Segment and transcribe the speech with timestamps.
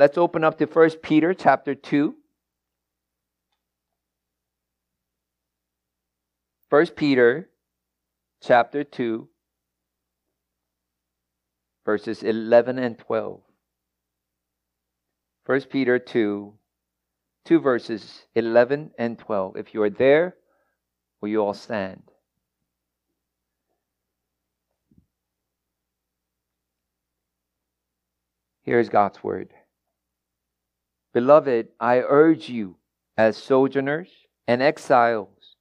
[0.00, 2.14] Let's open up to 1 Peter chapter 2.
[6.70, 7.50] 1 Peter
[8.42, 9.28] chapter 2
[11.84, 13.42] verses 11 and 12.
[15.44, 16.54] 1 Peter 2
[17.44, 19.58] two verses 11 and 12.
[19.58, 20.34] If you are there,
[21.20, 22.04] will you all stand?
[28.62, 29.52] Here is God's word.
[31.12, 32.76] Beloved, I urge you
[33.16, 34.08] as sojourners
[34.46, 35.56] and exiles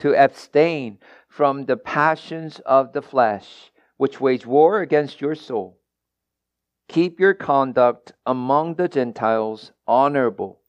[0.00, 0.98] to abstain
[1.28, 5.78] from the passions of the flesh, which wage war against your soul.
[6.88, 10.60] Keep your conduct among the Gentiles honorable,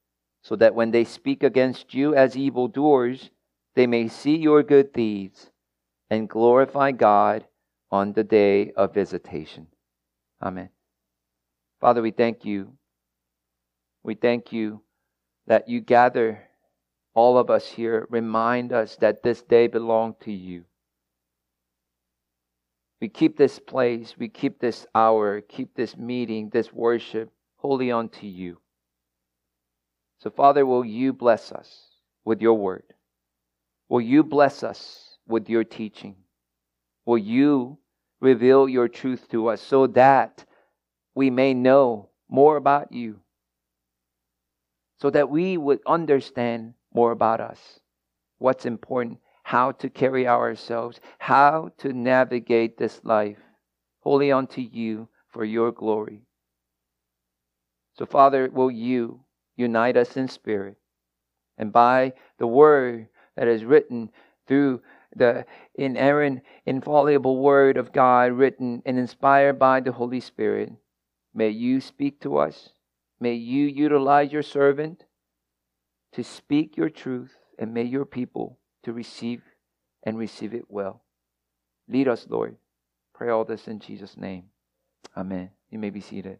[0.41, 3.29] so that when they speak against you as evildoers,
[3.75, 5.51] they may see your good deeds
[6.09, 7.45] and glorify God
[7.91, 9.67] on the day of visitation.
[10.41, 10.69] Amen.
[11.79, 12.73] Father, we thank you.
[14.03, 14.81] We thank you
[15.47, 16.43] that you gather
[17.13, 18.07] all of us here.
[18.09, 20.65] Remind us that this day belonged to you.
[22.99, 28.27] We keep this place, we keep this hour, keep this meeting, this worship wholly unto
[28.27, 28.59] you.
[30.19, 31.87] So, Father, will you bless us
[32.23, 32.93] with your word?
[33.89, 36.15] Will you bless us with your teaching?
[37.05, 37.77] Will you
[38.21, 40.45] reveal your truth to us so that
[41.13, 43.19] we may know more about you,
[45.03, 47.81] so that we would understand more about us,
[48.37, 53.39] what's important, how to carry ourselves, how to navigate this life
[53.99, 56.21] wholly unto you for your glory.
[57.97, 59.19] So, Father, will you
[59.57, 60.77] unite us in spirit
[61.57, 64.09] and by the word that is written
[64.47, 64.81] through
[65.17, 65.45] the
[65.75, 70.71] inerrant, infallible word of God, written and inspired by the Holy Spirit,
[71.33, 72.69] May you speak to us.
[73.23, 75.05] May you utilize your servant
[76.11, 79.41] to speak your truth, and may your people to receive
[80.03, 81.05] and receive it well.
[81.87, 82.57] Lead us, Lord.
[83.13, 84.47] Pray all this in Jesus' name.
[85.15, 85.51] Amen.
[85.71, 86.39] You may be seated.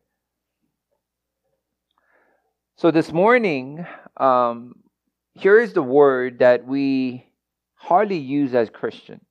[2.75, 4.75] So this morning, um,
[5.35, 7.25] here is the word that we
[7.75, 9.21] hardly use as Christian.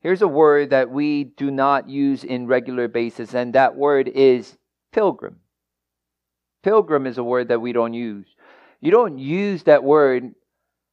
[0.00, 4.58] Here's a word that we do not use in regular basis, and that word is
[4.92, 5.36] pilgrim.
[6.62, 8.26] Pilgrim is a word that we don't use.
[8.80, 10.34] You don't use that word.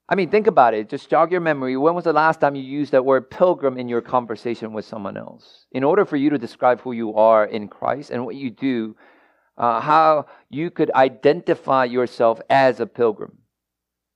[0.07, 0.90] I mean, think about it.
[0.90, 1.78] Just jog your memory.
[1.78, 5.18] When was the last time you used that word pilgrim in your conversation with someone
[5.18, 5.66] else?
[5.72, 8.96] In order for you to describe who you are in Christ and what you do,
[9.57, 13.40] uh, how you could identify yourself as a pilgrim.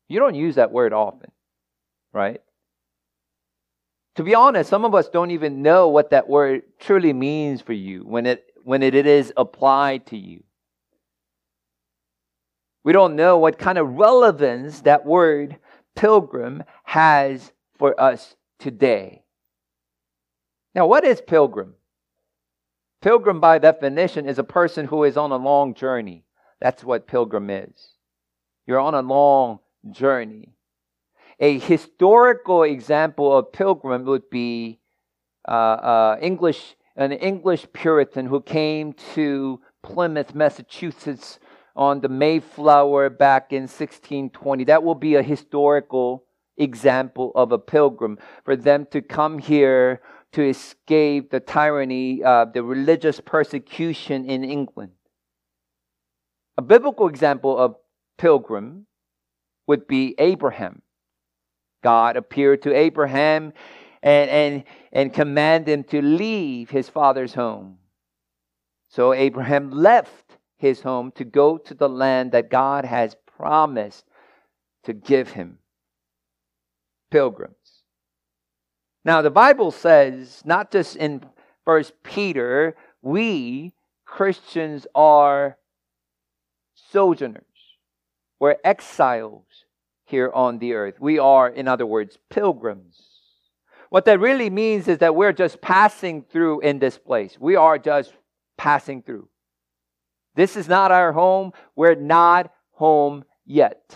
[0.07, 1.31] You don't use that word often,
[2.13, 2.41] right?
[4.15, 7.73] To be honest, some of us don't even know what that word truly means for
[7.73, 10.43] you when it when it is applied to you.
[12.83, 15.57] We don't know what kind of relevance that word
[15.95, 19.23] pilgrim has for us today.
[20.75, 21.75] Now, what is pilgrim?
[23.01, 26.23] Pilgrim, by definition, is a person who is on a long journey.
[26.59, 27.91] That's what pilgrim is.
[28.65, 29.59] You're on a long
[29.91, 30.55] journey.
[31.39, 34.79] A historical example of pilgrim would be
[35.47, 41.39] uh, uh, English, an English Puritan who came to Plymouth, Massachusetts
[41.75, 44.65] on the Mayflower back in 1620.
[44.65, 46.25] That will be a historical
[46.57, 50.01] example of a pilgrim for them to come here
[50.33, 54.91] to escape the tyranny, uh, the religious persecution in England.
[56.57, 57.75] A biblical example of
[58.17, 58.85] pilgrim
[59.67, 60.81] would be Abraham.
[61.83, 63.53] God appeared to Abraham
[64.01, 67.77] and, and, and commanded him to leave his father's home.
[68.89, 70.22] So Abraham left
[70.63, 74.05] his home to go to the land that God has promised
[74.85, 75.57] to give him.
[77.11, 77.83] Pilgrims.
[79.03, 81.21] Now, the Bible says, not just in
[81.65, 83.73] First Peter, we
[84.05, 85.57] Christians are
[86.91, 87.43] sojourners.
[88.39, 89.45] We're exiles
[90.05, 90.95] here on the earth.
[91.01, 93.01] We are, in other words, pilgrims.
[93.89, 97.37] What that really means is that we're just passing through in this place.
[97.37, 98.13] We are just
[98.57, 99.27] passing through.
[100.35, 101.53] This is not our home.
[101.75, 103.95] We're not home yet.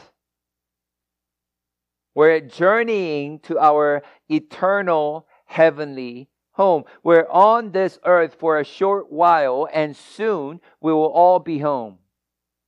[2.13, 6.83] We're journeying to our eternal heavenly home.
[7.03, 11.99] We're on this earth for a short while, and soon we will all be home.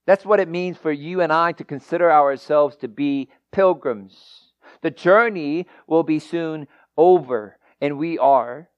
[0.06, 4.54] That's what it means for you and I to consider ourselves to be pilgrims.
[4.82, 6.68] The journey will be soon
[6.98, 8.70] over, and we are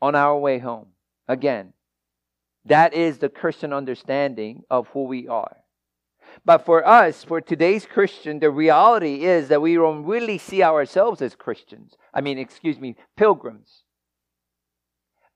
[0.00, 0.88] on our way home
[1.28, 1.72] again.
[2.66, 5.56] That is the Christian understanding of who we are.
[6.44, 11.22] But for us, for today's Christian, the reality is that we don't really see ourselves
[11.22, 11.96] as Christians.
[12.12, 13.84] I mean, excuse me, pilgrims.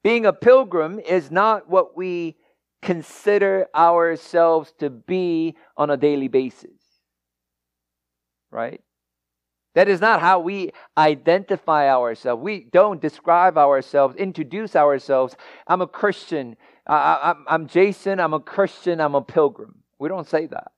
[0.03, 2.37] Being a pilgrim is not what we
[2.83, 6.71] consider ourselves to be on a daily basis.
[8.51, 8.81] Right?
[9.75, 12.43] That is not how we identify ourselves.
[12.43, 15.37] We don't describe ourselves, introduce ourselves.
[15.67, 16.57] I'm a Christian.
[16.89, 18.19] I, am Jason.
[18.19, 19.01] I'm a Christian.
[19.01, 19.83] I'm a pilgrim.
[19.99, 20.73] We don't say that.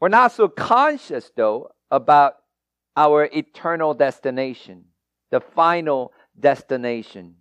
[0.00, 2.36] We're not so conscious, though, about
[2.96, 4.84] our eternal destination,
[5.30, 7.36] the final destination.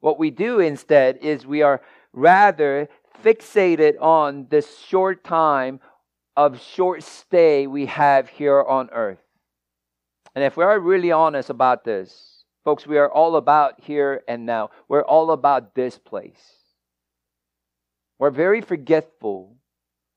[0.00, 1.82] What we do instead is we are
[2.12, 2.88] rather
[3.22, 5.80] fixated on this short time
[6.36, 9.18] of short stay we have here on earth.
[10.34, 12.37] And if we are really honest about this,
[12.68, 14.68] folks, we are all about here and now.
[14.88, 16.52] We're all about this place.
[18.18, 19.56] We're very forgetful,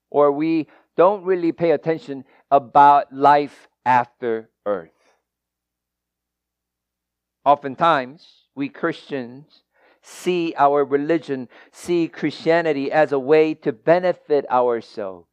[0.09, 0.67] or we
[0.97, 4.89] don't really pay attention about life after earth.
[7.45, 9.63] Oftentimes, we Christians
[10.01, 15.30] see our religion, see Christianity as a way to benefit ourselves.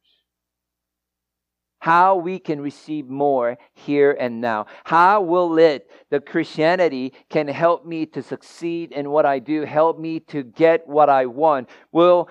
[1.79, 4.65] How we can receive more here and now.
[4.83, 9.97] How will it, the Christianity, can help me to succeed in what I do, help
[9.97, 11.69] me to get what I want?
[11.93, 12.29] Will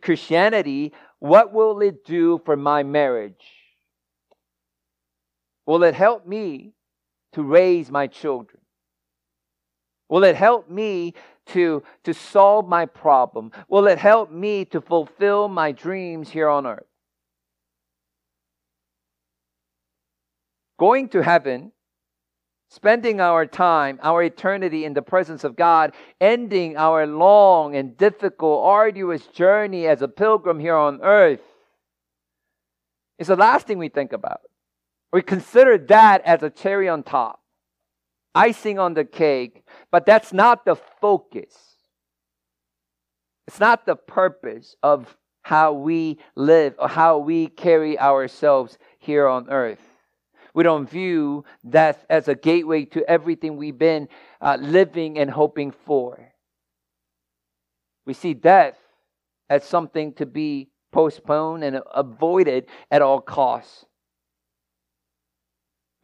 [0.00, 3.44] Christianity, what will it do for my marriage?
[5.66, 6.74] Will it help me
[7.32, 8.60] to raise my children?
[10.08, 11.14] Will it help me
[11.46, 13.50] to, to solve my problem?
[13.68, 16.86] Will it help me to fulfill my dreams here on earth?
[20.78, 21.72] Going to heaven,
[22.70, 28.64] spending our time, our eternity in the presence of God, ending our long and difficult,
[28.64, 31.42] arduous journey as a pilgrim here on earth,
[33.18, 34.40] is the last thing we think about.
[35.12, 37.40] We consider that as a cherry on top
[38.34, 41.54] icing on the cake, but that's not the focus.
[43.46, 49.50] It's not the purpose of how we live or how we carry ourselves here on
[49.50, 49.93] earth.
[50.54, 54.08] We don't view death as a gateway to everything we've been
[54.40, 56.32] uh, living and hoping for.
[58.06, 58.78] We see death
[59.50, 63.84] as something to be postponed and avoided at all costs.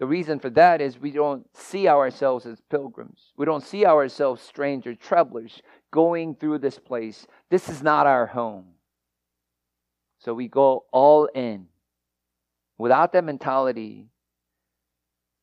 [0.01, 3.33] The reason for that is we don't see ourselves as pilgrims.
[3.37, 5.61] We don't see ourselves strangers, travelers
[5.93, 7.27] going through this place.
[7.51, 8.65] This is not our home.
[10.19, 11.67] So we go all in.
[12.79, 14.09] Without that mentality,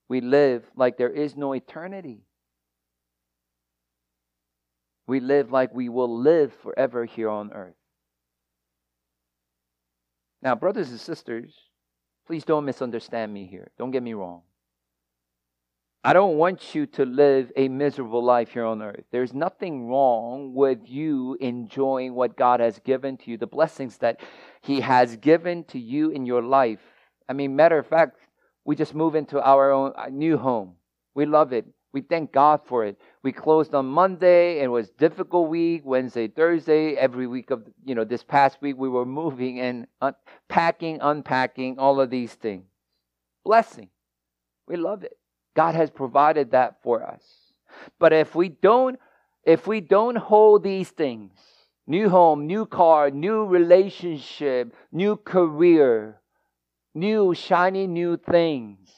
[0.09, 2.21] we live like there is no eternity.
[5.06, 7.75] We live like we will live forever here on earth.
[10.42, 11.54] Now, brothers and sisters,
[12.25, 13.71] please don't misunderstand me here.
[13.77, 14.42] Don't get me wrong.
[16.04, 19.03] I don't want you to live a miserable life here on earth.
[19.12, 24.21] There's nothing wrong with you enjoying what God has given to you, the blessings that
[24.62, 26.80] He has given to you in your life.
[27.27, 28.19] I mean, matter of fact,
[28.68, 30.74] we just moved into our own new home.
[31.16, 31.66] We love it.
[31.94, 33.00] We thank God for it.
[33.24, 34.60] We closed on Monday.
[34.60, 35.84] It was difficult week.
[35.86, 39.88] Wednesday, Thursday, every week of you know this past week we were moving and
[40.50, 42.65] packing, unpacking, all of these things.
[43.46, 43.89] Blessing.
[44.68, 45.18] We love it.
[45.56, 47.24] God has provided that for us.
[48.00, 49.00] But if we don't
[49.46, 51.32] if we don't hold these things,
[51.88, 56.20] new home, new car, new relationship, new career,
[56.98, 58.89] new shiny new things,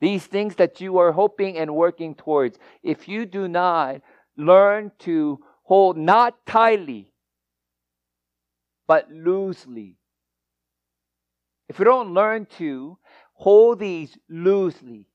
[0.00, 4.00] these things that you are hoping and working towards, if you do not
[4.36, 7.10] learn to hold not tightly,
[8.86, 9.96] but loosely,
[11.68, 12.98] if we don't learn to
[13.32, 15.08] hold these loosely,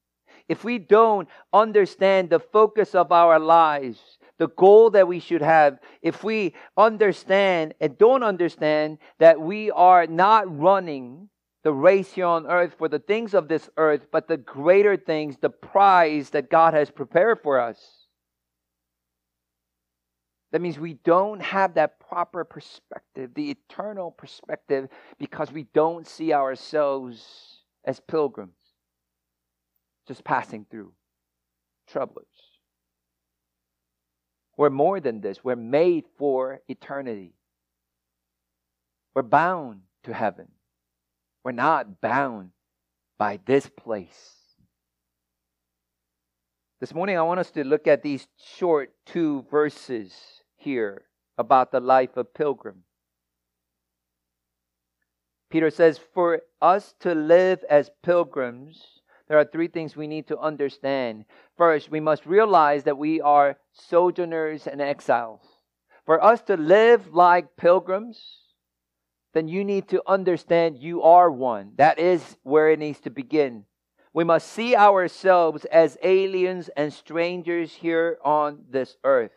[0.48, 4.00] if we don't understand the focus of our lives,
[4.39, 10.08] the goal that we should have, if we understand and don't understand that we are
[10.08, 11.30] not running
[11.63, 15.38] the race here on earth for the things of this earth, but the greater things,
[15.38, 17.80] the prize that God has prepared for us.
[20.51, 24.89] That means we don't have that proper perspective, the eternal perspective,
[25.20, 28.56] because we don't see ourselves as pilgrims
[30.08, 30.92] just passing through,
[31.88, 32.25] troublers.
[34.58, 35.44] We're more than this.
[35.44, 37.34] We're made for eternity.
[39.13, 40.48] We're bound to heaven.
[41.43, 42.51] We're not bound
[43.17, 44.36] by this place.
[46.79, 50.13] This morning, I want us to look at these short two verses
[50.55, 51.03] here
[51.38, 52.84] about the life of pilgrim.
[55.50, 60.39] Peter says, For us to live as pilgrims, there are three things we need to
[60.39, 61.25] understand.
[61.58, 65.41] First, we must realize that we are sojourners and exiles.
[66.05, 68.19] For us to live like pilgrims,
[69.33, 71.74] then you need to understand you are one.
[71.75, 73.65] That is where it needs to begin.
[74.13, 79.31] We must see ourselves as aliens and strangers here on this earth.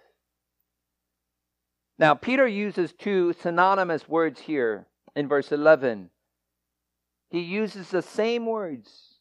[1.98, 6.08] Now, Peter uses two synonymous words here in verse 11.
[7.28, 9.18] He uses the same words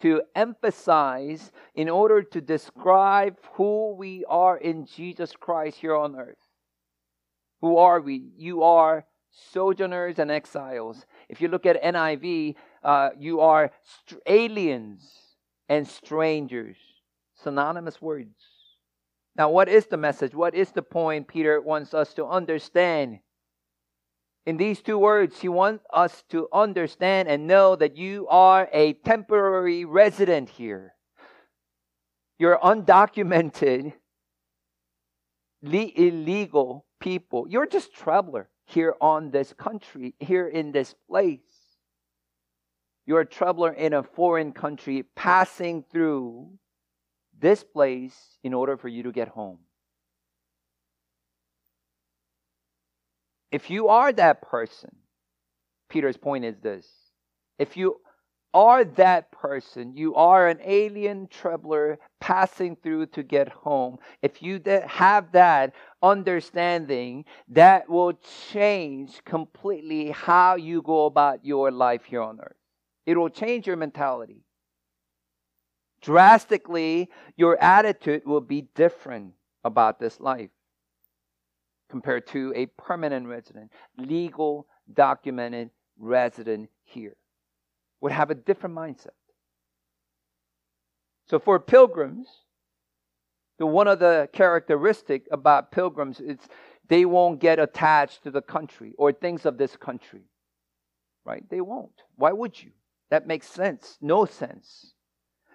[0.00, 6.36] to emphasize in order to describe who we are in Jesus Christ here on earth.
[7.62, 8.32] Who are we?
[8.36, 11.06] You are sojourners and exiles.
[11.28, 13.70] If you look at NIV, uh, you are
[14.06, 15.02] st- aliens
[15.68, 16.76] and strangers.
[17.42, 18.36] Synonymous words.
[19.36, 20.34] Now, what is the message?
[20.34, 23.18] What is the point Peter wants us to understand?
[24.46, 28.92] In these two words, he wants us to understand and know that you are a
[28.92, 30.94] temporary resident here.
[32.38, 33.94] You're undocumented,
[35.62, 37.46] le- illegal people.
[37.48, 41.40] You're just traveler here on this country, here in this place.
[43.06, 46.50] You're a traveler in a foreign country passing through
[47.38, 49.58] this place in order for you to get home.
[53.52, 54.96] If you are that person,
[55.88, 56.88] Peter's point is this
[57.58, 58.00] if you
[58.54, 63.98] are that person, you are an alien traveler passing through to get home.
[64.22, 68.12] If you have that understanding, that will
[68.52, 72.56] change completely how you go about your life here on earth.
[73.04, 74.44] It will change your mentality.
[76.00, 79.32] Drastically, your attitude will be different
[79.64, 80.50] about this life
[81.90, 87.16] compared to a permanent resident, legal, documented resident here.
[88.04, 89.16] Would have a different mindset.
[91.26, 92.28] So for pilgrims,
[93.58, 96.36] the one of the characteristic about pilgrims is
[96.86, 100.20] they won't get attached to the country or things of this country.
[101.24, 101.48] Right?
[101.48, 102.02] They won't.
[102.16, 102.72] Why would you?
[103.08, 103.96] That makes sense.
[104.02, 104.92] No sense.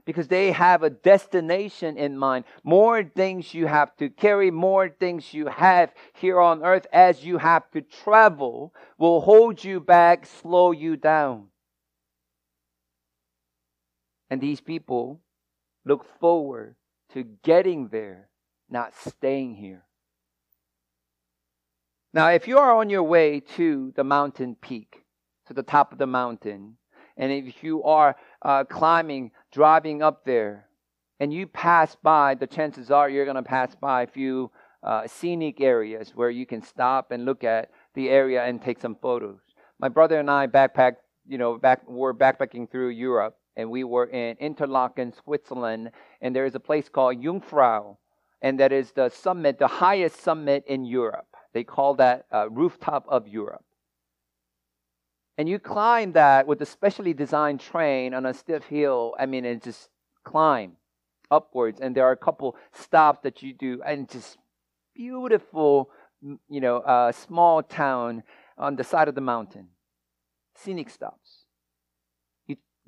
[0.04, 2.46] Because they have a destination in mind.
[2.64, 7.38] More things you have to carry, more things you have here on earth as you
[7.38, 11.49] have to travel will hold you back, slow you down.
[14.30, 15.22] And these people
[15.86, 16.76] look forward
[17.14, 18.30] to getting there,
[18.70, 19.86] not staying here.
[22.14, 25.04] Now, if you are on your way to the mountain peak,
[25.48, 26.78] to the top of the mountain,
[27.18, 30.68] and if you are uh, climbing, driving up there,
[31.20, 34.52] and you pass by, the chances are you're going to pass by a few
[34.84, 38.96] uh, scenic areas where you can stop and look at the area and take some
[39.02, 39.40] photos.
[39.80, 44.06] My brother and I backpacked, you know, back were backpacking through Europe, and we were
[44.06, 45.92] in Interlaken, Switzerland,
[46.22, 47.98] and there is a place called Jungfrau,
[48.42, 51.28] and that is the summit, the highest summit in Europe.
[51.54, 53.66] They call that uh, rooftop of Europe.
[55.38, 59.16] And you climb that with a specially designed train on a stiff hill.
[59.18, 59.90] I mean, and just
[60.26, 60.74] climb
[61.32, 64.38] upwards, and there are a couple stops that you do, and just
[64.94, 65.92] beautiful,
[66.50, 68.24] you know, uh, small town
[68.58, 69.70] on the side of the mountain.
[70.56, 71.29] Scenic stops.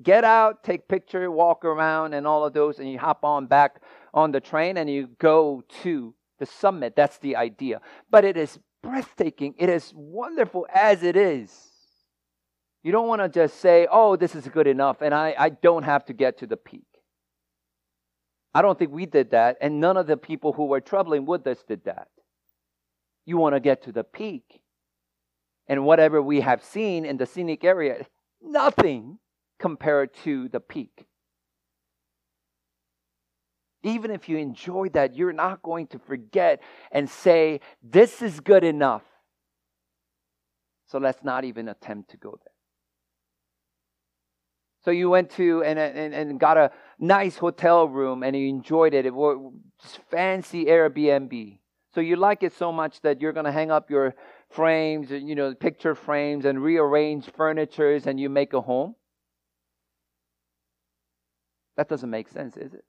[0.02, 3.80] Get out, take picture, walk around, and all of those, and you hop on back
[4.12, 6.94] on the train, and you go to the summit.
[6.96, 7.80] That's the idea.
[8.10, 9.54] But it is breathtaking.
[9.58, 11.52] It is wonderful as it is.
[12.82, 15.84] You don't want to just say, oh, this is good enough, and I, I don't
[15.84, 16.86] have to get to the peak.
[18.54, 21.46] I don't think we did that, and none of the people who were traveling with
[21.46, 22.08] us did that.
[23.24, 24.60] You want to get to the peak.
[25.68, 28.04] And whatever we have seen in the scenic area,
[28.42, 29.18] nothing
[29.62, 31.06] compared to the peak.
[33.84, 38.64] Even if you enjoy that, you're not going to forget and say, This is good
[38.64, 39.02] enough.
[40.86, 42.52] So let's not even attempt to go there.
[44.84, 48.94] So you went to and, and, and got a nice hotel room and you enjoyed
[48.94, 49.06] it.
[49.06, 49.52] It was
[50.10, 51.58] fancy Airbnb.
[51.94, 54.14] So you like it so much that you're going to hang up your
[54.50, 58.94] frames, and you know, picture frames and rearrange furnitures and you make a home.
[61.82, 62.84] That doesn't make sense, is it?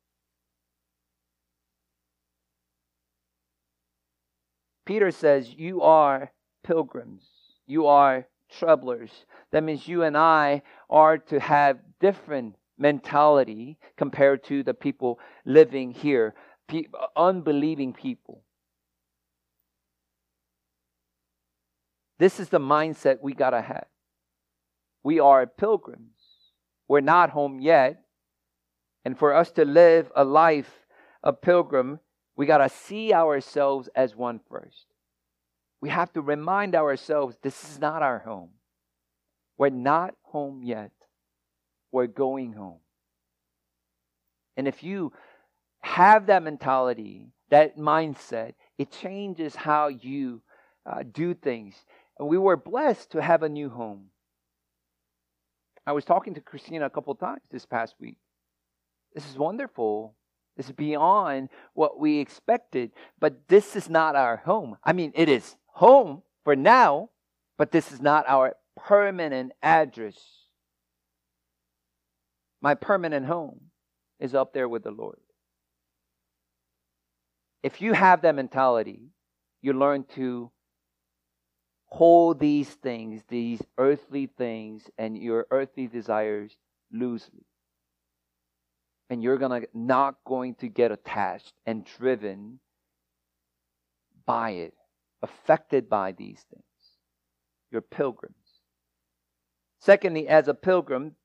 [4.86, 6.32] Peter says, You are
[6.64, 7.24] pilgrims.
[7.66, 9.10] You are troublers.
[9.52, 15.90] That means you and I are to have different mentality compared to the people living
[15.90, 16.36] here,
[16.68, 16.86] pe-
[17.18, 18.44] unbelieving people.
[22.20, 23.88] This is the mindset we got to have.
[25.02, 26.12] We are pilgrims.
[26.88, 28.03] We're not home yet.
[29.06, 30.86] And for us to live a life
[31.24, 32.00] of pilgrim,
[32.36, 34.86] we got to see ourselves as one first.
[35.82, 38.52] We have to remind ourselves this is not our home.
[39.58, 40.92] We're not home yet.
[41.92, 42.80] We're going home.
[44.56, 45.12] And if you
[45.82, 50.42] have that mentality, that mindset, it changes how you
[50.86, 51.76] uh, do things.
[52.18, 54.06] And we were blessed to have a new home.
[55.86, 58.18] I was talking to Christina a couple times this past week.
[59.14, 60.16] This is wonderful.
[60.58, 64.78] This is beyond what we expected, but this is not our home.
[64.84, 67.10] I mean, it is home for now,
[67.58, 70.18] but this is not our permanent address.
[72.62, 73.60] My permanent home
[74.20, 75.20] is up there with the Lord.
[77.64, 79.10] If you have that mentality,
[79.62, 80.52] you learn to
[81.86, 86.58] hold these things, these earthly things, and your earthly desires
[86.92, 87.46] loosely.
[89.14, 92.60] And you're gonna not going to get attached and driven
[94.26, 94.74] by it,
[95.22, 96.64] affected by these things.
[97.70, 98.36] You're pilgrims.
[99.78, 101.16] Secondly, as a pilgrim,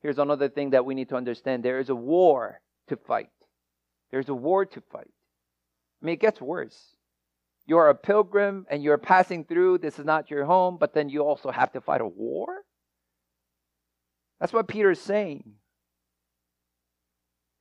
[0.00, 3.30] here's another thing that we need to understand there is a war to fight.
[4.12, 5.10] There's a war to fight.
[6.00, 6.94] I mean, it gets worse
[7.66, 9.78] you're a pilgrim and you're passing through.
[9.78, 12.62] This is not your home, but then you also have to fight a war?
[14.38, 15.54] That's what Peter is saying.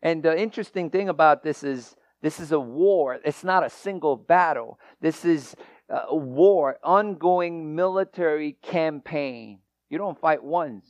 [0.04, 3.20] And the interesting thing about this is this is a war.
[3.26, 4.80] It's not a single battle.
[5.02, 5.56] This is
[5.90, 9.60] a war, ongoing military campaign.
[9.90, 10.86] You don't fight once.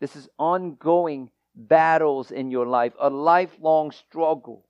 [0.00, 4.68] This is ongoing battles in your life, a lifelong struggle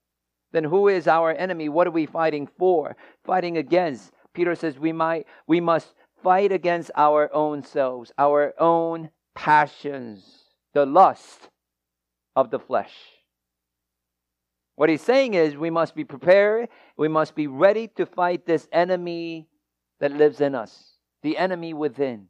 [0.52, 1.68] then who is our enemy?
[1.68, 2.96] What are we fighting for?
[3.24, 4.12] Fighting against.
[4.32, 10.44] Peter says we might we must fight against our own selves, our own passions,
[10.74, 11.48] the lust
[12.34, 12.94] of the flesh.
[14.78, 18.68] What he's saying is we must be prepared, we must be ready to fight this
[18.70, 19.48] enemy
[19.98, 22.28] that lives in us, the enemy within.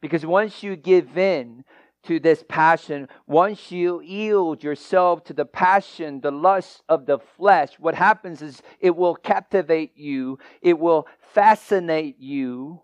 [0.00, 1.64] Because once you give in
[2.04, 7.78] to this passion, once you yield yourself to the passion, the lust of the flesh,
[7.78, 12.80] what happens is it will captivate you, it will fascinate you,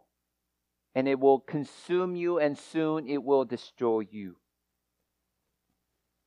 [0.94, 4.36] and it will consume you, and soon it will destroy you.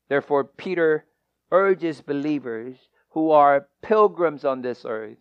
[0.08, 1.06] Therefore, Peter
[1.52, 2.76] urges believers
[3.12, 5.18] who are pilgrims on this earth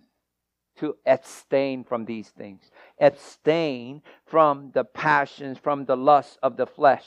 [0.76, 2.70] to abstain from these things.
[3.00, 7.06] Abstain from the passions, from the lusts of the flesh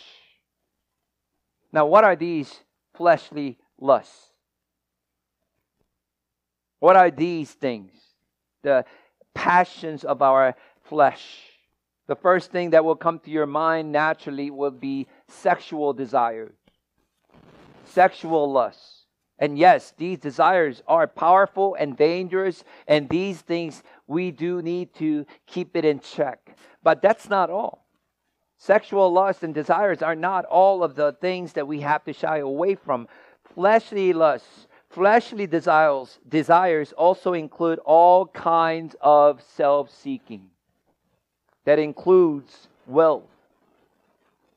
[1.72, 2.62] now, what are these
[2.94, 4.28] fleshly lusts?
[6.80, 7.94] What are these things?
[8.64, 8.86] The
[9.34, 11.24] passions of our flesh.
[12.08, 16.56] The first thing that will come to your mind naturally will be sexual desires,
[17.86, 18.91] sexual lusts.
[19.42, 25.26] And yes, these desires are powerful and dangerous, and these things we do need to
[25.48, 26.56] keep it in check.
[26.84, 27.84] But that's not all.
[28.58, 32.38] Sexual lust and desires are not all of the things that we have to shy
[32.38, 33.08] away from.
[33.56, 40.52] Fleshly lusts, fleshly desires, desires also include all kinds of self-seeking.
[41.66, 43.24] That includes wealth.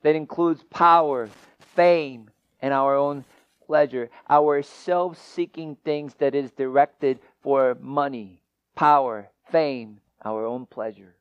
[0.03, 1.31] That includes power,
[1.75, 2.29] fame,
[2.61, 3.25] and our own
[3.67, 4.11] pleasure.
[4.29, 8.41] Our self-seeking things that is directed for money,
[8.75, 11.15] power, fame, our own pleasure.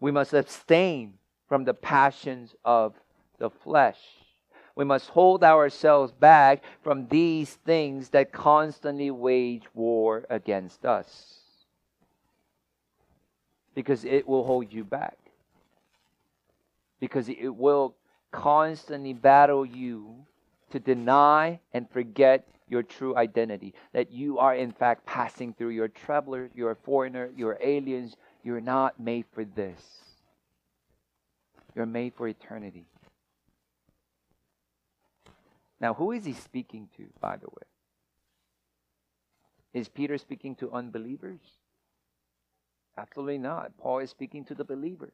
[0.00, 1.14] We must abstain
[1.48, 2.94] from the passions of
[3.38, 3.98] the flesh.
[4.74, 11.40] We must hold ourselves back from these things that constantly wage war against us.
[13.74, 15.18] Because it will hold you back.
[17.00, 17.94] Because it will
[18.30, 20.24] constantly battle you
[20.72, 23.74] to deny and forget your true identity.
[23.92, 25.70] That you are, in fact, passing through.
[25.70, 29.80] You're a traveler, you're a foreigner, you're aliens, you're not made for this.
[31.74, 32.86] You're made for eternity.
[35.80, 37.66] Now, who is he speaking to, by the way?
[39.74, 41.40] Is Peter speaking to unbelievers?
[42.96, 43.76] Absolutely not.
[43.78, 45.12] Paul is speaking to the believers.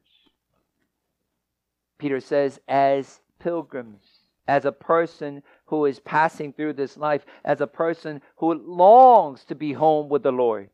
[1.97, 4.05] Peter says, as pilgrims,
[4.49, 9.55] as a person who is passing through this life, as a person who longs to
[9.55, 10.69] be home with the Lord.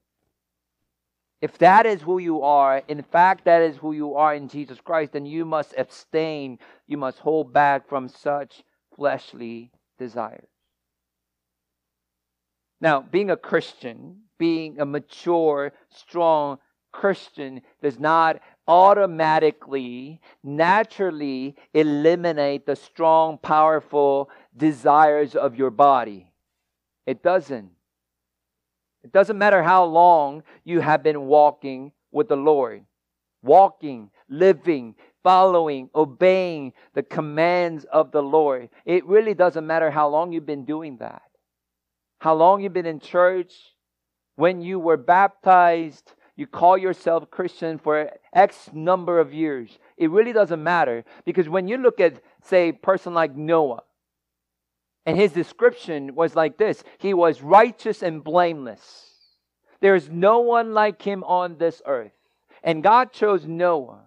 [1.41, 4.79] If that is who you are, in fact, that is who you are in Jesus
[4.79, 6.57] Christ, then you must abstain,
[6.87, 8.63] you must hold back from such
[8.95, 10.47] fleshly desires.
[12.79, 16.59] Now, being a Christian, being a mature, strong
[16.93, 26.31] Christian does not automatically, naturally eliminate the strong, powerful desires of your body.
[27.05, 27.69] It doesn't.
[29.03, 32.83] It doesn't matter how long you have been walking with the Lord,
[33.43, 38.69] walking, living, following, obeying the commands of the Lord.
[38.85, 41.21] It really doesn't matter how long you've been doing that.
[42.19, 43.53] How long you've been in church,
[44.35, 49.79] when you were baptized, you call yourself Christian for X number of years.
[49.97, 53.83] It really doesn't matter because when you look at, say, a person like Noah,
[55.05, 59.11] and his description was like this He was righteous and blameless.
[59.81, 62.13] There is no one like him on this earth.
[62.63, 64.05] And God chose Noah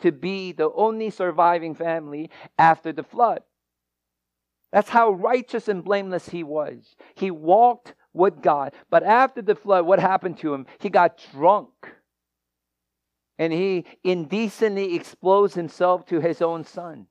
[0.00, 3.42] to be the only surviving family after the flood.
[4.72, 6.96] That's how righteous and blameless he was.
[7.14, 8.72] He walked with God.
[8.90, 10.66] But after the flood, what happened to him?
[10.80, 11.70] He got drunk.
[13.38, 17.06] And he indecently exposed himself to his own son.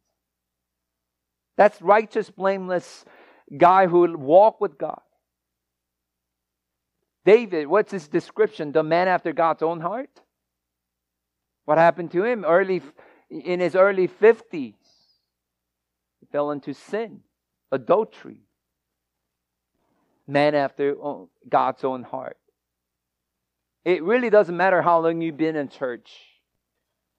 [1.56, 3.06] That's righteous, blameless
[3.56, 5.00] guy who walked with God.
[7.24, 8.72] David, what's his description?
[8.72, 10.22] The man after God's own heart?
[11.66, 12.82] What happened to him early
[13.30, 14.76] in his early 50s?
[16.20, 17.22] He fell into sin,
[17.72, 18.42] adultery,
[20.28, 20.96] man after
[21.48, 22.38] God's own heart.
[23.84, 26.12] It really doesn't matter how long you've been in church,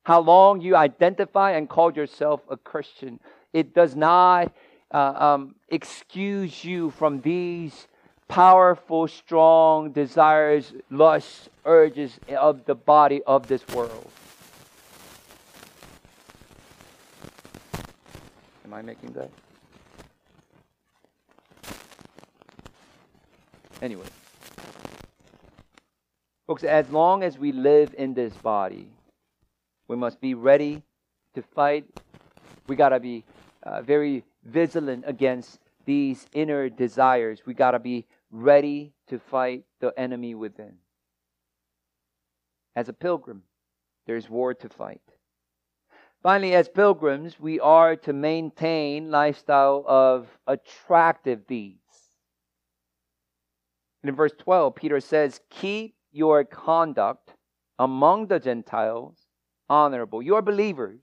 [0.03, 3.21] how long you identify and call yourself a Christian.
[3.53, 4.53] It does not
[4.91, 7.87] uh, um, excuse you from these
[8.29, 14.11] powerful, strong desires, lusts, urges of the body of this world.
[18.65, 19.31] Am I making that?
[23.83, 24.07] Anyway.
[26.47, 28.89] Folks, as long as we live in this body,
[29.89, 30.83] we must be ready
[31.35, 31.85] to fight.
[32.69, 33.25] We got to be
[33.63, 37.43] uh, very vigilant against these inner desires.
[37.45, 40.75] We got to be ready to fight the enemy within.
[42.75, 43.43] As a pilgrim,
[44.07, 45.01] there's war to fight.
[46.23, 51.86] Finally, as pilgrims, we are to maintain lifestyle of attractive deeds.
[54.09, 57.35] In verse 12, Peter says, Keep your conduct
[57.79, 59.19] among the Gentiles
[59.69, 60.23] honorable.
[60.23, 61.01] You are believers.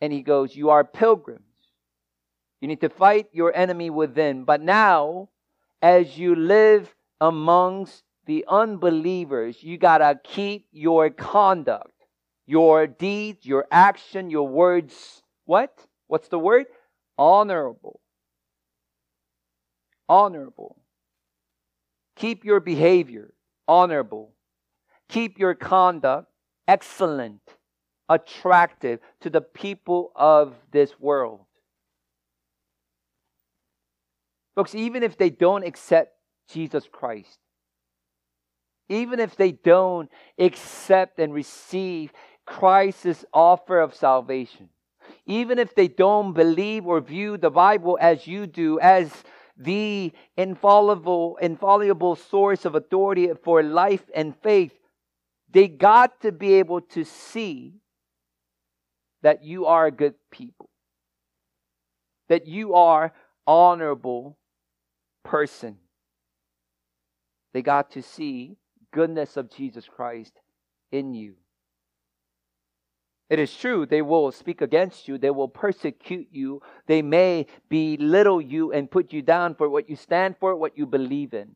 [0.00, 1.44] And he goes, You are pilgrims.
[2.60, 4.44] You need to fight your enemy within.
[4.44, 5.28] But now,
[5.82, 11.92] as you live amongst the unbelievers, you got to keep your conduct,
[12.46, 15.22] your deeds, your action, your words.
[15.44, 15.86] What?
[16.06, 16.66] What's the word?
[17.18, 18.00] Honorable.
[20.08, 20.79] Honorable.
[22.20, 23.32] Keep your behavior
[23.66, 24.34] honorable.
[25.08, 26.28] Keep your conduct
[26.68, 27.40] excellent,
[28.10, 31.40] attractive to the people of this world.
[34.54, 36.12] Folks, even if they don't accept
[36.52, 37.38] Jesus Christ,
[38.90, 42.12] even if they don't accept and receive
[42.44, 44.68] Christ's offer of salvation,
[45.24, 49.10] even if they don't believe or view the Bible as you do, as
[49.60, 54.72] the infallible, infallible source of authority for life and faith,
[55.50, 57.74] they got to be able to see
[59.22, 60.70] that you are a good people,
[62.28, 63.12] that you are
[63.46, 64.38] honorable
[65.24, 65.76] person.
[67.52, 68.56] They got to see
[68.92, 70.32] goodness of Jesus Christ
[70.90, 71.34] in you.
[73.30, 78.40] It is true, they will speak against you, they will persecute you, they may belittle
[78.40, 81.54] you and put you down for what you stand for, what you believe in.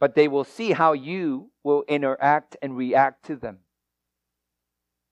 [0.00, 3.58] But they will see how you will interact and react to them.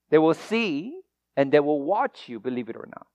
[0.09, 1.01] They will see
[1.37, 3.05] and they will watch you, believe it or not.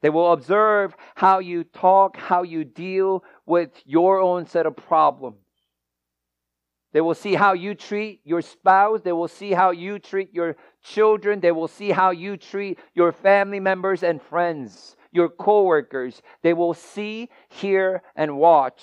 [0.00, 5.45] They will observe how you talk, how you deal with your own set of problems.
[6.92, 9.00] They will see how you treat your spouse.
[9.02, 11.40] They will see how you treat your children.
[11.40, 16.22] They will see how you treat your family members and friends, your coworkers.
[16.42, 18.82] They will see, hear, and watch.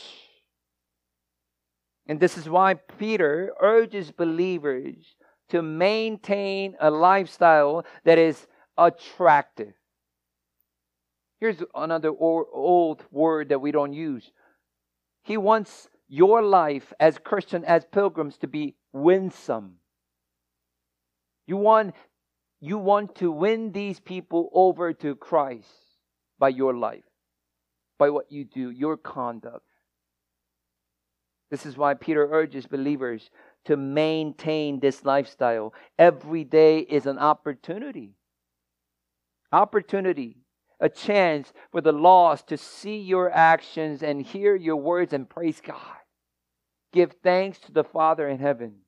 [2.06, 5.16] And this is why Peter urges believers
[5.50, 9.74] to maintain a lifestyle that is attractive.
[11.40, 14.32] Here's another old word that we don't use.
[15.24, 19.76] He wants your life as Christian, as pilgrims, to be winsome.
[21.48, 21.96] You want,
[22.62, 25.70] you want to win these people over to Christ
[26.40, 27.04] by your life,
[27.98, 29.66] by what you do, your conduct.
[31.52, 33.30] This is why Peter urges believers
[33.66, 35.74] to maintain this lifestyle.
[36.00, 38.16] Every day is an opportunity.
[39.52, 40.38] Opportunity,
[40.84, 45.62] a chance for the lost to see your actions and hear your words and praise
[45.62, 45.80] God.
[46.92, 48.80] Give thanks to the Father in heaven.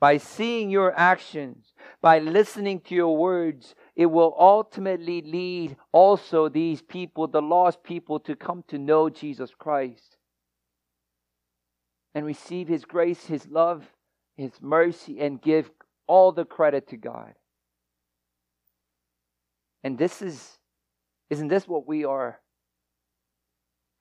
[0.00, 6.82] By seeing your actions, by listening to your words, it will ultimately lead also these
[6.82, 10.16] people, the lost people, to come to know Jesus Christ
[12.12, 13.86] and receive His grace, His love,
[14.36, 15.70] His mercy, and give
[16.08, 17.34] all the credit to God.
[19.84, 20.58] And this is,
[21.30, 22.40] isn't this what we are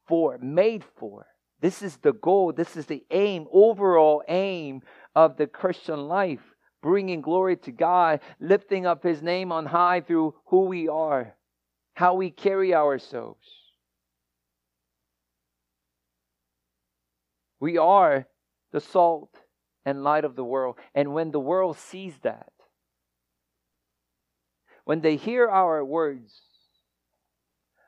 [0.07, 1.27] for, made for?
[1.59, 4.81] This is the goal, this is the aim, overall aim
[5.15, 6.41] of the Christian life
[6.81, 11.35] bringing glory to God, lifting up His name on high through who we are,
[11.93, 13.47] how we carry ourselves.
[17.59, 18.25] We are
[18.71, 19.35] the salt
[19.85, 20.77] and light of the world.
[20.95, 22.51] And when the world sees that,
[24.91, 26.41] when they hear our words,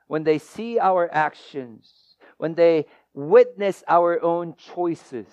[0.06, 5.26] when they see our actions, when they witness our own choices,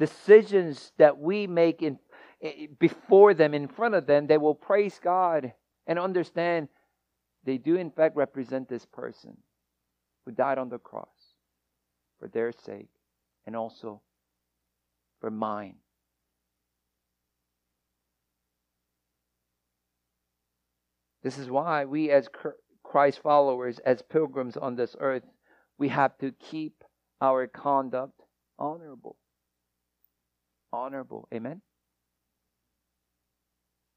[0.00, 2.00] decisions that we make in,
[2.42, 5.52] eh, before them, in front of them, they will praise God
[5.86, 6.70] and understand
[7.44, 9.36] they do, in fact, represent this person
[10.24, 11.36] who died on the cross
[12.18, 12.90] for their sake
[13.46, 14.02] and also
[15.20, 15.76] for mine.
[21.26, 22.28] This is why we, as
[22.84, 25.24] Christ followers, as pilgrims on this earth,
[25.76, 26.84] we have to keep
[27.20, 28.22] our conduct
[28.60, 29.16] honorable.
[30.72, 31.26] Honorable.
[31.34, 31.62] Amen?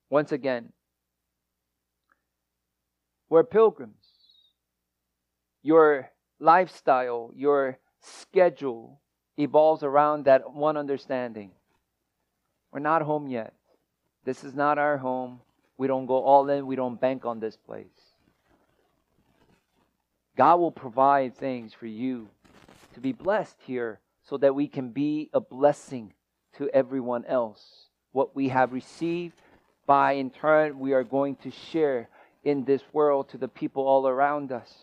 [0.09, 0.73] Once again,
[3.29, 4.07] we're pilgrims.
[5.61, 9.01] Your lifestyle, your schedule
[9.37, 11.51] evolves around that one understanding.
[12.71, 13.53] We're not home yet.
[14.25, 15.41] This is not our home.
[15.79, 17.87] We don't go all in, we don't bank on this place.
[20.35, 22.27] God will provide things for you
[22.93, 26.11] to be blessed here so that we can be a blessing
[26.57, 27.85] to everyone else.
[28.11, 29.35] What we have received,
[29.85, 32.09] by in turn, we are going to share
[32.43, 34.73] in this world to the people all around us.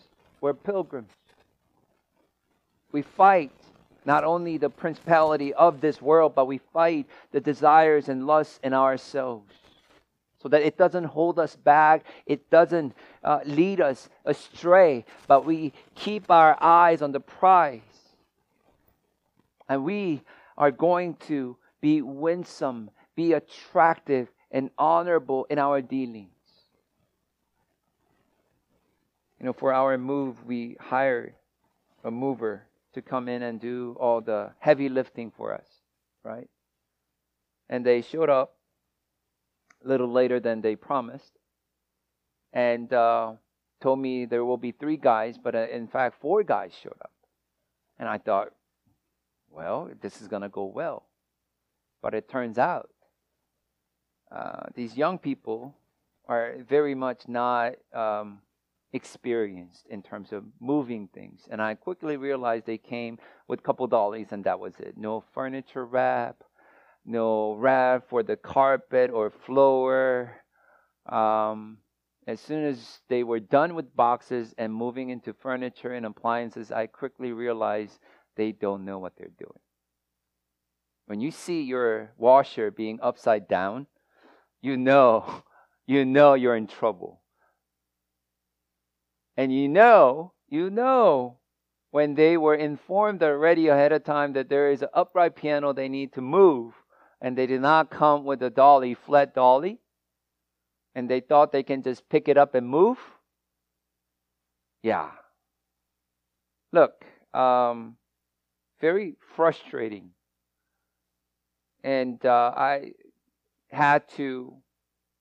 [0.40, 1.12] We're pilgrims.
[2.92, 3.52] We fight
[4.06, 8.72] not only the principality of this world, but we fight the desires and lusts in
[8.72, 9.52] ourselves.
[10.46, 15.72] So that it doesn't hold us back, it doesn't uh, lead us astray, but we
[15.96, 17.80] keep our eyes on the prize.
[19.68, 20.22] And we
[20.56, 26.30] are going to be winsome, be attractive, and honorable in our dealings.
[29.40, 31.34] You know, for our move, we hired
[32.04, 35.66] a mover to come in and do all the heavy lifting for us,
[36.22, 36.48] right?
[37.68, 38.55] And they showed up
[39.86, 41.32] little later than they promised
[42.52, 43.32] and uh,
[43.80, 47.12] told me there will be three guys, but uh, in fact, four guys showed up.
[47.98, 48.52] And I thought,
[49.50, 51.06] well, this is going to go well.
[52.02, 52.90] But it turns out
[54.30, 55.74] uh, these young people
[56.28, 58.40] are very much not um,
[58.92, 61.42] experienced in terms of moving things.
[61.50, 63.18] And I quickly realized they came
[63.48, 64.96] with a couple dollies and that was it.
[64.96, 66.42] No furniture wrap,
[67.06, 70.34] no wrap for the carpet or floor.
[71.06, 71.78] Um,
[72.26, 76.86] as soon as they were done with boxes and moving into furniture and appliances, I
[76.88, 77.98] quickly realized
[78.36, 79.60] they don't know what they're doing.
[81.06, 83.86] When you see your washer being upside down,
[84.60, 85.44] you know,
[85.86, 87.20] you know you're in trouble
[89.36, 91.38] and you know, you know,
[91.90, 95.88] when they were informed already ahead of time that there is an upright piano they
[95.88, 96.74] need to move,
[97.20, 99.80] and they did not come with a dolly, flat dolly,
[100.94, 102.98] and they thought they can just pick it up and move.
[104.82, 105.10] Yeah.
[106.72, 107.96] Look, um,
[108.80, 110.10] very frustrating.
[111.82, 112.92] And uh, I
[113.70, 114.56] had to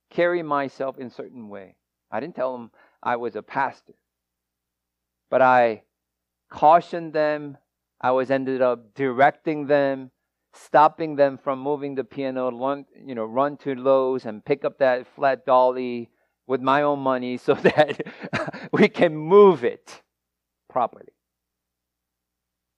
[0.09, 1.75] carry myself in certain way.
[2.11, 2.71] I didn't tell them
[3.03, 3.93] I was a pastor.
[5.29, 5.83] But I
[6.49, 7.57] cautioned them.
[7.99, 10.11] I was ended up directing them,
[10.55, 14.79] stopping them from moving the piano, run, you know, run to Lowe's and pick up
[14.79, 16.09] that flat dolly
[16.47, 18.01] with my own money so that
[18.71, 20.01] we can move it
[20.69, 21.13] properly.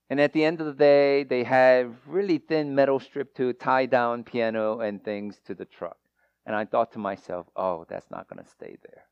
[0.09, 3.85] And at the end of the day, they had really thin metal strip to tie
[3.87, 5.97] down piano and things to the truck.
[6.45, 9.03] And I thought to myself, oh, that's not going to stay there.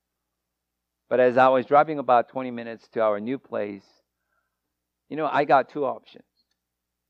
[1.09, 3.85] But as I was driving about 20 minutes to our new place,
[5.09, 6.25] You know, I got two options.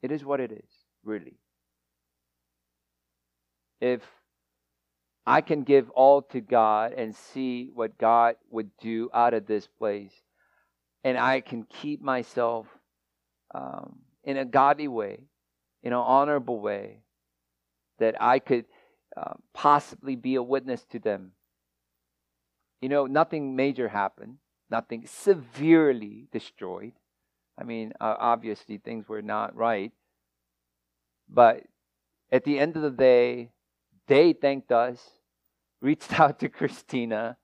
[0.02, 0.70] It is what it is,
[1.04, 1.40] really.
[3.82, 4.02] If
[5.26, 9.68] I can give all to God and see what God would do out of this
[9.68, 10.14] place,
[11.04, 12.68] and I can keep myself
[13.54, 15.20] um, in a godly way,
[15.84, 17.02] in an honorable way,
[18.00, 18.66] that I could
[19.16, 21.32] uh, possibly be a witness to them.
[22.82, 24.38] You know, nothing major happened,
[24.70, 26.94] nothing severely destroyed.
[27.58, 29.92] I mean, uh, obviously things were not right.
[31.30, 31.64] But
[32.32, 33.52] at the end of the day,
[34.08, 35.02] they thanked us,
[35.82, 37.38] reached out to Christina,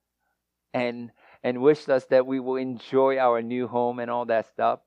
[0.74, 1.12] and
[1.44, 4.80] and wished us that we will enjoy our new home and all that stuff.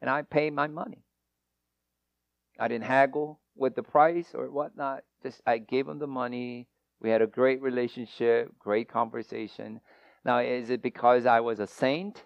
[0.00, 1.04] And I paid my money.
[2.58, 5.02] I didn't haggle with the price or whatnot.
[5.22, 6.68] Just I gave them the money.
[7.00, 9.80] We had a great relationship, great conversation.
[10.24, 12.24] Now, is it because I was a saint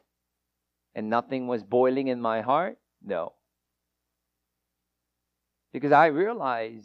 [0.95, 2.79] and nothing was boiling in my heart?
[3.03, 3.33] No.
[5.73, 6.85] Because I realize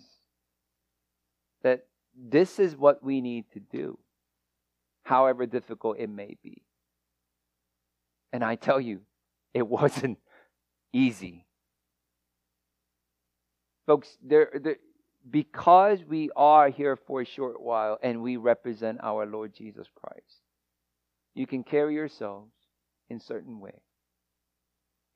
[1.64, 3.98] that this is what we need to do,
[5.04, 6.64] however difficult it may be.
[8.34, 9.02] And I tell you,
[9.54, 10.20] it wasn't
[10.94, 11.46] easy.
[13.86, 14.78] Folks, there, there,
[15.30, 20.42] because we are here for a short while and we represent our Lord Jesus Christ,
[21.34, 22.52] you can carry yourselves
[23.10, 23.82] in certain way.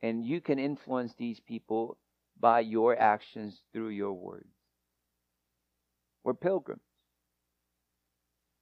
[0.01, 1.97] And you can influence these people
[2.39, 4.54] by your actions through your words.
[6.25, 6.81] We're pilgrims.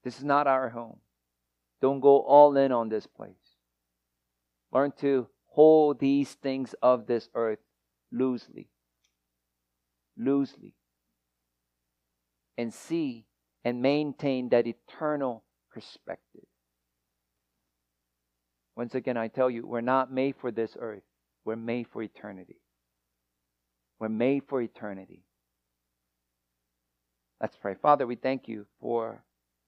[0.03, 0.99] This is not our home.
[1.81, 3.55] Don't go all in on this place.
[4.73, 7.59] Learn to hold these things of this earth
[8.11, 8.67] loosely.
[10.17, 10.75] Loosely.
[12.57, 13.25] And see
[13.63, 16.43] and maintain that eternal perspective.
[18.75, 21.03] Once again, I tell you, we're not made for this earth,
[21.45, 22.57] we're made for eternity.
[23.99, 25.23] We're made for eternity.
[27.43, 27.73] Let's pray.
[27.73, 29.21] Father, we thank you for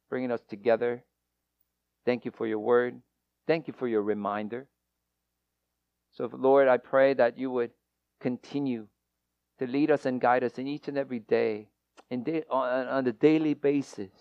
[0.10, 1.04] bringing us together.
[2.06, 3.02] Thank you for your word.
[3.48, 4.70] Thank you for your reminder.
[6.14, 7.72] So, Lord, I pray that you would
[8.22, 8.88] continue
[9.60, 11.68] to lead us and guide us in each and every day,
[12.10, 14.14] in on, on a daily basis.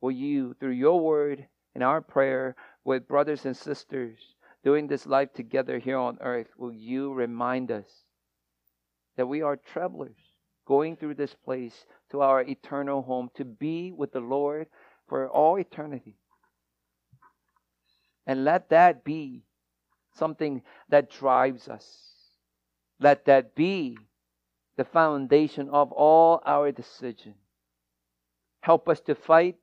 [0.00, 4.18] Will you, through your word and our prayer with brothers and sisters
[4.64, 7.86] doing this life together here on earth, will you remind us
[9.16, 10.25] that we are travelers
[10.66, 14.66] going through this place to our eternal home to be with the Lord
[15.08, 16.16] for all eternity?
[18.26, 19.44] And let that be
[20.14, 21.86] something that drives us.
[22.98, 23.98] Let that be
[24.76, 27.34] the foundation of all our decision.
[28.60, 29.56] Help us to fight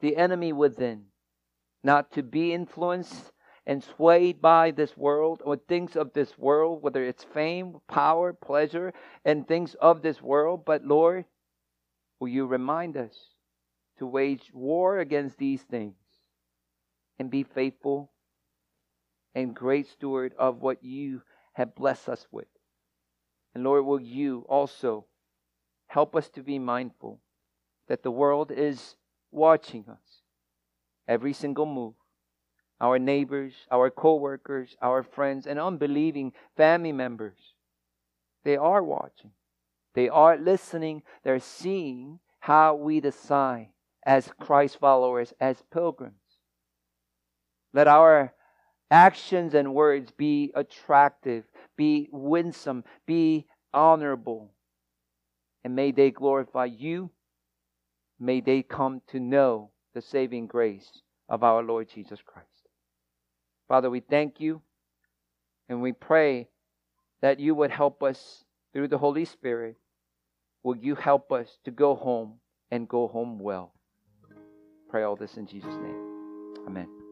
[0.00, 1.06] the enemy within,
[1.82, 3.32] not to be influenced
[3.68, 8.94] and swayed by this world or things of this world, whether it's fame, power, pleasure,
[9.26, 10.64] and things of this world.
[10.64, 11.26] But Lord,
[12.18, 13.14] will you remind us
[13.98, 15.96] to wage war against these things
[17.18, 18.10] and be faithful
[19.34, 21.20] and great steward of what you
[21.52, 22.48] have blessed us with.
[23.54, 25.04] And Lord, will you also
[25.88, 27.20] help us to be mindful
[27.88, 28.96] that the world is
[29.30, 30.22] watching us
[31.06, 31.94] every single move.
[32.80, 37.38] Our neighbors, our co-workers, our friends, and unbelieving family members.
[38.44, 39.32] They are watching.
[39.94, 41.02] They are listening.
[41.24, 43.68] They're seeing how we decide
[44.06, 46.14] as Christ followers, as pilgrims.
[47.74, 48.32] Let our
[48.90, 51.44] actions and words be attractive,
[51.76, 54.52] be winsome, be honorable.
[55.64, 57.10] And may they glorify you.
[58.18, 62.48] May they come to know the saving grace of our Lord Jesus Christ.
[63.68, 64.62] Father, we thank you
[65.68, 66.48] and we pray
[67.20, 69.76] that you would help us through the Holy Spirit.
[70.62, 72.34] Will you help us to go home
[72.70, 73.72] and go home well?
[74.88, 76.54] Pray all this in Jesus' name.
[76.66, 76.97] Amen.